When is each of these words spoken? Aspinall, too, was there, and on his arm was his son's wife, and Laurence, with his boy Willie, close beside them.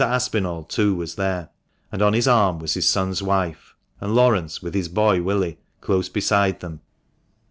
Aspinall, 0.03 0.63
too, 0.63 0.95
was 0.95 1.13
there, 1.13 1.49
and 1.91 2.01
on 2.01 2.13
his 2.13 2.27
arm 2.27 2.57
was 2.57 2.73
his 2.73 2.87
son's 2.89 3.21
wife, 3.21 3.75
and 3.99 4.15
Laurence, 4.15 4.59
with 4.59 4.73
his 4.73 4.89
boy 4.89 5.21
Willie, 5.21 5.59
close 5.79 6.09
beside 6.09 6.59
them. 6.59 6.81